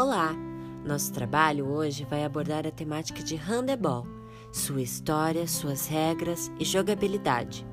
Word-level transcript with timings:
Olá! 0.00 0.34
Nosso 0.82 1.12
trabalho 1.12 1.66
hoje 1.66 2.06
vai 2.06 2.24
abordar 2.24 2.66
a 2.66 2.70
temática 2.70 3.22
de 3.22 3.36
handebol, 3.36 4.06
sua 4.50 4.80
história, 4.80 5.46
suas 5.46 5.86
regras 5.86 6.50
e 6.58 6.64
jogabilidade. 6.64 7.66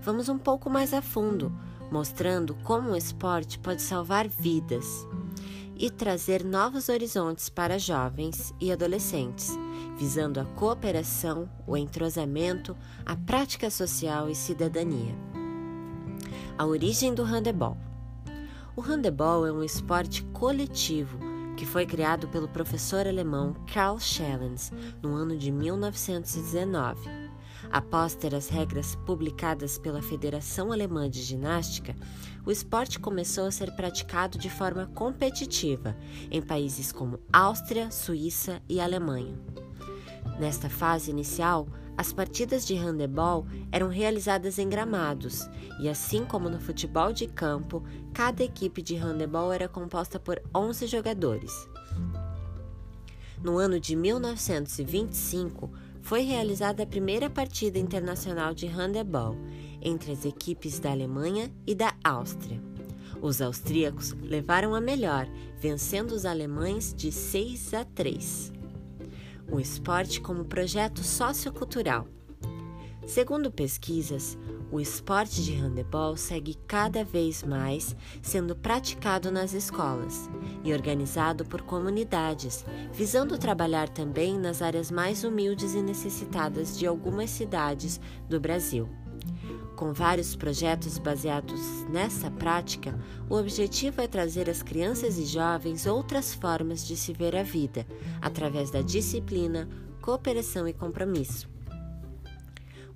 Vamos 0.00 0.30
um 0.30 0.38
pouco 0.38 0.70
mais 0.70 0.94
a 0.94 1.02
fundo, 1.02 1.52
mostrando 1.92 2.54
como 2.64 2.92
o 2.92 2.96
esporte 2.96 3.58
pode 3.58 3.82
salvar 3.82 4.26
vidas 4.26 5.06
e 5.76 5.90
trazer 5.90 6.42
novos 6.42 6.88
horizontes 6.88 7.50
para 7.50 7.78
jovens 7.78 8.54
e 8.58 8.72
adolescentes, 8.72 9.50
visando 9.98 10.40
a 10.40 10.46
cooperação, 10.46 11.46
o 11.66 11.76
entrosamento, 11.76 12.74
a 13.04 13.14
prática 13.14 13.68
social 13.68 14.30
e 14.30 14.34
cidadania. 14.34 15.14
A 16.56 16.64
origem 16.64 17.12
do 17.12 17.22
handebol. 17.22 17.76
O 18.74 18.80
handebol 18.80 19.46
é 19.46 19.52
um 19.52 19.62
esporte 19.62 20.22
coletivo 20.32 21.35
que 21.56 21.64
foi 21.64 21.86
criado 21.86 22.28
pelo 22.28 22.46
professor 22.46 23.06
alemão 23.06 23.54
Karl 23.72 23.98
Schellens 23.98 24.70
no 25.02 25.14
ano 25.14 25.36
de 25.36 25.50
1919. 25.50 27.08
Após 27.72 28.14
ter 28.14 28.34
as 28.34 28.48
regras 28.48 28.94
publicadas 29.06 29.78
pela 29.78 30.02
Federação 30.02 30.70
Alemã 30.70 31.08
de 31.08 31.22
Ginástica, 31.22 31.96
o 32.44 32.50
esporte 32.50 33.00
começou 33.00 33.46
a 33.46 33.50
ser 33.50 33.72
praticado 33.72 34.38
de 34.38 34.50
forma 34.50 34.86
competitiva 34.94 35.96
em 36.30 36.40
países 36.40 36.92
como 36.92 37.18
Áustria, 37.32 37.90
Suíça 37.90 38.62
e 38.68 38.78
Alemanha. 38.78 39.34
Nesta 40.38 40.68
fase 40.68 41.10
inicial, 41.10 41.66
as 41.96 42.12
partidas 42.12 42.66
de 42.66 42.74
handebol 42.74 43.46
eram 43.72 43.88
realizadas 43.88 44.58
em 44.58 44.68
gramados, 44.68 45.48
e 45.80 45.88
assim 45.88 46.24
como 46.24 46.50
no 46.50 46.60
futebol 46.60 47.12
de 47.12 47.26
campo, 47.26 47.82
cada 48.12 48.44
equipe 48.44 48.82
de 48.82 48.96
handebol 48.96 49.52
era 49.52 49.68
composta 49.68 50.18
por 50.18 50.40
11 50.54 50.86
jogadores. 50.86 51.52
No 53.42 53.58
ano 53.58 53.80
de 53.80 53.96
1925, 53.96 55.70
foi 56.02 56.22
realizada 56.22 56.82
a 56.82 56.86
primeira 56.86 57.28
partida 57.28 57.78
internacional 57.78 58.54
de 58.54 58.66
handebol 58.66 59.36
entre 59.80 60.12
as 60.12 60.24
equipes 60.24 60.78
da 60.78 60.90
Alemanha 60.90 61.50
e 61.66 61.74
da 61.74 61.94
Áustria. 62.04 62.60
Os 63.20 63.40
austríacos 63.40 64.12
levaram 64.20 64.74
a 64.74 64.80
melhor, 64.80 65.26
vencendo 65.58 66.12
os 66.12 66.24
alemães 66.24 66.94
de 66.94 67.10
6 67.10 67.74
a 67.74 67.84
3 67.84 68.55
o 69.50 69.60
esporte 69.60 70.20
como 70.20 70.44
projeto 70.44 71.02
sociocultural. 71.02 72.08
Segundo 73.06 73.52
pesquisas, 73.52 74.36
o 74.70 74.80
esporte 74.80 75.42
de 75.44 75.54
handebol 75.54 76.16
segue 76.16 76.56
cada 76.66 77.04
vez 77.04 77.44
mais 77.44 77.94
sendo 78.20 78.56
praticado 78.56 79.30
nas 79.30 79.52
escolas 79.52 80.28
e 80.64 80.72
organizado 80.72 81.44
por 81.44 81.62
comunidades, 81.62 82.64
visando 82.92 83.38
trabalhar 83.38 83.88
também 83.88 84.36
nas 84.36 84.60
áreas 84.60 84.90
mais 84.90 85.22
humildes 85.22 85.74
e 85.74 85.82
necessitadas 85.82 86.76
de 86.76 86.84
algumas 86.84 87.30
cidades 87.30 88.00
do 88.28 88.40
Brasil. 88.40 88.88
Com 89.76 89.92
vários 89.92 90.34
projetos 90.34 90.96
baseados 90.96 91.60
nessa 91.90 92.30
prática, 92.30 92.98
o 93.28 93.34
objetivo 93.34 94.00
é 94.00 94.08
trazer 94.08 94.48
às 94.48 94.62
crianças 94.62 95.18
e 95.18 95.26
jovens 95.26 95.84
outras 95.84 96.32
formas 96.32 96.86
de 96.86 96.96
se 96.96 97.12
ver 97.12 97.36
a 97.36 97.42
vida, 97.42 97.86
através 98.22 98.70
da 98.70 98.80
disciplina, 98.80 99.68
cooperação 100.00 100.66
e 100.66 100.72
compromisso. 100.72 101.46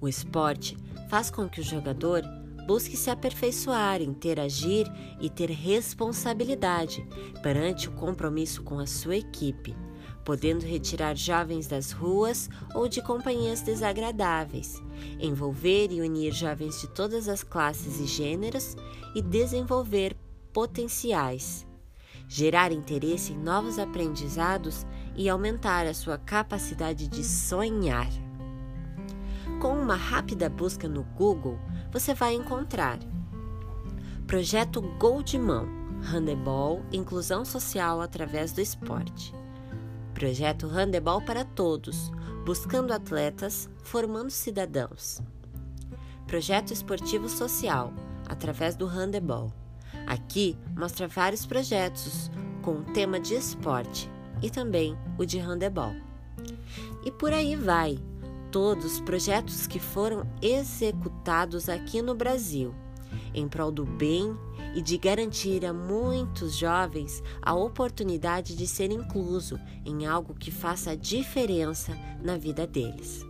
O 0.00 0.08
esporte 0.08 0.74
faz 1.10 1.30
com 1.30 1.46
que 1.46 1.60
o 1.60 1.64
jogador 1.64 2.22
busque 2.66 2.96
se 2.96 3.10
aperfeiçoar, 3.10 4.00
interagir 4.00 4.86
e 5.20 5.28
ter 5.28 5.50
responsabilidade 5.50 7.06
perante 7.42 7.90
o 7.90 7.92
compromisso 7.92 8.62
com 8.62 8.78
a 8.78 8.86
sua 8.86 9.16
equipe 9.16 9.76
podendo 10.24 10.64
retirar 10.64 11.16
jovens 11.16 11.66
das 11.66 11.92
ruas 11.92 12.48
ou 12.74 12.88
de 12.88 13.02
companhias 13.02 13.62
desagradáveis, 13.62 14.82
envolver 15.18 15.88
e 15.90 16.00
unir 16.00 16.32
jovens 16.32 16.80
de 16.80 16.88
todas 16.88 17.28
as 17.28 17.42
classes 17.42 18.00
e 18.00 18.06
gêneros 18.06 18.76
e 19.14 19.22
desenvolver 19.22 20.16
potenciais, 20.52 21.66
gerar 22.28 22.72
interesse 22.72 23.32
em 23.32 23.38
novos 23.38 23.78
aprendizados 23.78 24.86
e 25.16 25.28
aumentar 25.28 25.86
a 25.86 25.94
sua 25.94 26.18
capacidade 26.18 27.08
de 27.08 27.24
sonhar. 27.24 28.08
Com 29.60 29.74
uma 29.74 29.96
rápida 29.96 30.48
busca 30.48 30.88
no 30.88 31.02
Google, 31.02 31.58
você 31.92 32.14
vai 32.14 32.34
encontrar 32.34 32.98
Projeto 34.26 34.80
Gol 34.80 35.22
de 35.22 35.38
Mão, 35.38 35.66
Handebol, 36.02 36.82
Inclusão 36.92 37.44
Social 37.44 38.00
através 38.00 38.52
do 38.52 38.60
Esporte. 38.60 39.39
Projeto 40.20 40.66
Handebol 40.66 41.22
para 41.22 41.46
Todos, 41.46 42.12
buscando 42.44 42.92
atletas, 42.92 43.70
formando 43.82 44.28
cidadãos. 44.28 45.18
Projeto 46.26 46.74
Esportivo 46.74 47.26
Social, 47.26 47.90
através 48.28 48.76
do 48.76 48.84
handebol. 48.86 49.50
Aqui 50.06 50.58
mostra 50.76 51.08
vários 51.08 51.46
projetos 51.46 52.30
com 52.60 52.72
o 52.72 52.84
tema 52.92 53.18
de 53.18 53.32
esporte 53.32 54.10
e 54.42 54.50
também 54.50 54.94
o 55.16 55.24
de 55.24 55.38
handebol. 55.38 55.94
E 57.02 57.10
por 57.10 57.32
aí 57.32 57.56
vai, 57.56 57.98
todos 58.52 59.00
projetos 59.00 59.66
que 59.66 59.78
foram 59.78 60.30
executados 60.42 61.66
aqui 61.66 62.02
no 62.02 62.14
Brasil 62.14 62.74
em 63.34 63.48
prol 63.48 63.70
do 63.70 63.84
bem 63.84 64.36
e 64.74 64.82
de 64.82 64.96
garantir 64.96 65.64
a 65.64 65.72
muitos 65.72 66.56
jovens 66.56 67.22
a 67.42 67.54
oportunidade 67.54 68.56
de 68.56 68.66
ser 68.66 68.90
incluso 68.90 69.58
em 69.84 70.06
algo 70.06 70.34
que 70.34 70.50
faça 70.50 70.96
diferença 70.96 71.96
na 72.22 72.36
vida 72.36 72.66
deles. 72.66 73.26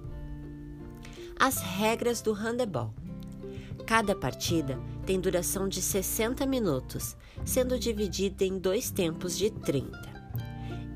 As 1.38 1.58
regras 1.58 2.20
do 2.20 2.32
handebol. 2.32 2.92
Cada 3.86 4.14
partida 4.14 4.78
tem 5.06 5.18
duração 5.18 5.68
de 5.68 5.80
60 5.80 6.44
minutos, 6.46 7.16
sendo 7.44 7.78
dividida 7.78 8.44
em 8.44 8.58
dois 8.58 8.90
tempos 8.90 9.36
de 9.36 9.50
30. 9.50 9.98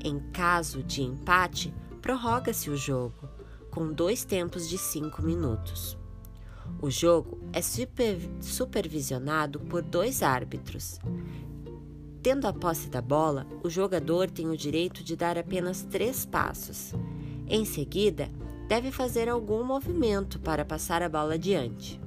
Em 0.03 0.19
caso 0.31 0.83
de 0.83 1.01
empate, 1.01 1.73
prorroga-se 2.01 2.69
o 2.69 2.77
jogo, 2.77 3.27
com 3.71 3.91
dois 3.91 4.23
tempos 4.23 4.69
de 4.69 4.77
5 4.77 5.21
minutos. 5.23 5.97
O 6.81 6.89
jogo 6.89 7.39
é 7.51 7.61
super, 7.61 8.17
supervisionado 8.41 9.59
por 9.59 9.81
dois 9.81 10.21
árbitros. 10.21 10.99
Tendo 12.21 12.47
a 12.47 12.53
posse 12.53 12.89
da 12.89 13.01
bola, 13.01 13.45
o 13.63 13.69
jogador 13.69 14.29
tem 14.29 14.49
o 14.49 14.57
direito 14.57 15.03
de 15.03 15.15
dar 15.15 15.37
apenas 15.37 15.83
três 15.83 16.25
passos. 16.25 16.93
Em 17.47 17.63
seguida, 17.65 18.29
deve 18.67 18.91
fazer 18.91 19.29
algum 19.29 19.63
movimento 19.63 20.39
para 20.39 20.65
passar 20.65 21.03
a 21.03 21.09
bola 21.09 21.35
adiante. 21.35 22.01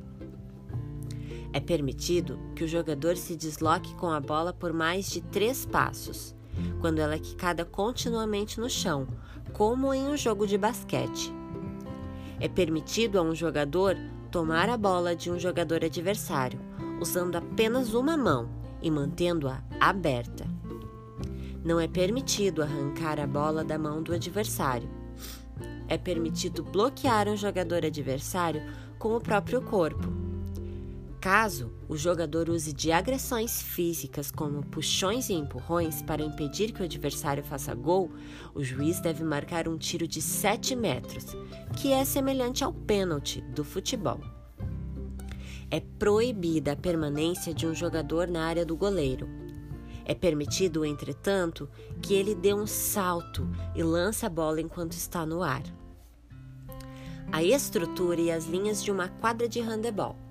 É 1.52 1.60
permitido 1.60 2.38
que 2.54 2.64
o 2.64 2.68
jogador 2.68 3.16
se 3.16 3.34
desloque 3.34 3.94
com 3.94 4.10
a 4.10 4.20
bola 4.20 4.52
por 4.52 4.72
mais 4.72 5.08
de 5.10 5.20
três 5.20 5.64
passos, 5.64 6.34
quando 6.80 6.98
ela 6.98 7.14
é 7.14 7.18
quicada 7.18 7.64
continuamente 7.64 8.60
no 8.60 8.68
chão, 8.68 9.06
como 9.52 9.94
em 9.94 10.06
um 10.06 10.16
jogo 10.16 10.46
de 10.46 10.58
basquete. 10.58 11.32
É 12.40 12.48
permitido 12.48 13.18
a 13.18 13.22
um 13.22 13.34
jogador 13.34 13.96
tomar 14.30 14.68
a 14.68 14.76
bola 14.76 15.16
de 15.16 15.30
um 15.30 15.38
jogador 15.38 15.84
adversário, 15.84 16.60
usando 17.00 17.36
apenas 17.36 17.94
uma 17.94 18.16
mão 18.16 18.48
e 18.82 18.90
mantendo-a 18.90 19.62
aberta. 19.80 20.46
Não 21.64 21.80
é 21.80 21.88
permitido 21.88 22.62
arrancar 22.62 23.18
a 23.18 23.26
bola 23.26 23.64
da 23.64 23.78
mão 23.78 24.02
do 24.02 24.12
adversário. 24.12 24.88
É 25.88 25.96
permitido 25.96 26.62
bloquear 26.62 27.28
um 27.28 27.36
jogador 27.36 27.84
adversário 27.84 28.62
com 28.98 29.16
o 29.16 29.20
próprio 29.20 29.62
corpo. 29.62 30.27
Caso 31.20 31.72
o 31.88 31.96
jogador 31.96 32.48
use 32.48 32.72
de 32.72 32.92
agressões 32.92 33.60
físicas, 33.60 34.30
como 34.30 34.64
puxões 34.64 35.28
e 35.28 35.34
empurrões, 35.34 36.00
para 36.00 36.22
impedir 36.22 36.70
que 36.70 36.80
o 36.80 36.84
adversário 36.84 37.42
faça 37.42 37.74
gol, 37.74 38.12
o 38.54 38.62
juiz 38.62 39.00
deve 39.00 39.24
marcar 39.24 39.66
um 39.66 39.76
tiro 39.76 40.06
de 40.06 40.22
7 40.22 40.76
metros, 40.76 41.36
que 41.76 41.92
é 41.92 42.04
semelhante 42.04 42.62
ao 42.62 42.72
pênalti 42.72 43.40
do 43.40 43.64
futebol. 43.64 44.20
É 45.72 45.80
proibida 45.80 46.72
a 46.72 46.76
permanência 46.76 47.52
de 47.52 47.66
um 47.66 47.74
jogador 47.74 48.28
na 48.28 48.46
área 48.46 48.64
do 48.64 48.76
goleiro. 48.76 49.28
É 50.04 50.14
permitido, 50.14 50.84
entretanto, 50.84 51.68
que 52.00 52.14
ele 52.14 52.34
dê 52.34 52.54
um 52.54 52.66
salto 52.66 53.50
e 53.74 53.82
lance 53.82 54.24
a 54.24 54.28
bola 54.28 54.60
enquanto 54.60 54.92
está 54.92 55.26
no 55.26 55.42
ar. 55.42 55.62
A 57.32 57.42
estrutura 57.42 58.20
e 58.20 58.30
as 58.30 58.46
linhas 58.46 58.82
de 58.82 58.90
uma 58.90 59.08
quadra 59.08 59.48
de 59.48 59.60
handebol. 59.60 60.27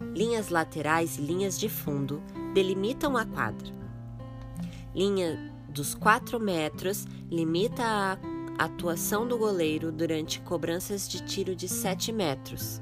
Linhas 0.00 0.48
laterais 0.48 1.18
e 1.18 1.20
linhas 1.20 1.60
de 1.60 1.68
fundo 1.68 2.22
delimitam 2.54 3.16
a 3.16 3.26
quadra. 3.26 3.70
Linha 4.94 5.52
dos 5.68 5.94
4 5.94 6.40
metros 6.40 7.06
limita 7.30 7.84
a 7.84 8.64
atuação 8.64 9.28
do 9.28 9.38
goleiro 9.38 9.92
durante 9.92 10.40
cobranças 10.40 11.08
de 11.08 11.22
tiro 11.24 11.54
de 11.54 11.68
7 11.68 12.12
metros. 12.12 12.80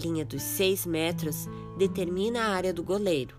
Linha 0.00 0.24
dos 0.24 0.42
6 0.42 0.86
metros 0.86 1.46
determina 1.76 2.42
a 2.42 2.54
área 2.54 2.72
do 2.72 2.82
goleiro. 2.82 3.36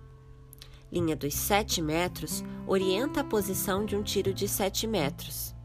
linha 0.91 1.15
dos 1.15 1.33
7 1.33 1.81
metros, 1.81 2.43
orienta 2.67 3.21
a 3.21 3.23
posição 3.23 3.85
de 3.85 3.95
um 3.95 4.03
tiro 4.03 4.33
de 4.33 4.47
7 4.47 4.85
metros. 4.85 5.55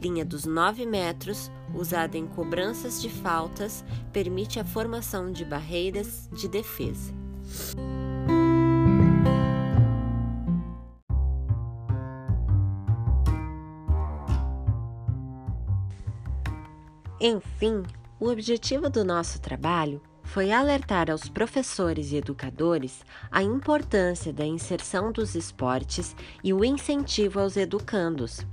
Linha 0.00 0.24
dos 0.24 0.44
9 0.44 0.84
metros, 0.84 1.50
usada 1.74 2.18
em 2.18 2.26
cobranças 2.26 3.00
de 3.00 3.08
faltas, 3.08 3.84
permite 4.12 4.60
a 4.60 4.64
formação 4.64 5.32
de 5.32 5.44
barreiras 5.44 6.28
de 6.32 6.48
defesa. 6.48 7.14
Enfim, 17.18 17.82
o 18.20 18.28
objetivo 18.28 18.90
do 18.90 19.04
nosso 19.04 19.40
trabalho 19.40 20.02
foi 20.22 20.52
alertar 20.52 21.10
aos 21.10 21.28
professores 21.28 22.12
e 22.12 22.16
educadores 22.16 23.04
a 23.30 23.42
importância 23.42 24.32
da 24.32 24.44
inserção 24.44 25.10
dos 25.10 25.34
esportes 25.34 26.14
e 26.44 26.52
o 26.52 26.64
incentivo 26.64 27.40
aos 27.40 27.56
educandos, 27.56 28.46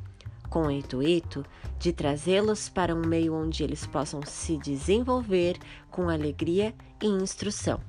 com 0.53 0.67
o 0.67 0.71
intuito 0.71 1.43
de 1.79 1.91
trazê-los 1.91 2.69
para 2.69 2.93
um 2.93 3.01
meio 3.01 3.33
onde 3.33 3.63
eles 3.63 3.87
possam 3.87 4.21
se 4.23 4.55
desenvolver 4.55 5.57
com 5.89 6.09
alegria 6.09 6.75
e 7.01 7.07
instrução. 7.07 7.79